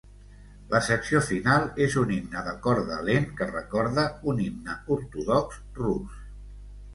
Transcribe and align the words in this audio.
La 0.69 0.79
secció 0.85 1.19
final 1.25 1.67
és 1.85 1.97
un 2.03 2.13
himne 2.15 2.41
de 2.47 2.53
corda 2.63 2.97
lent 3.09 3.27
que 3.43 3.49
recorda 3.51 4.07
un 4.33 4.41
himne 4.47 4.79
ortodox 4.97 5.61
rus. 5.83 6.19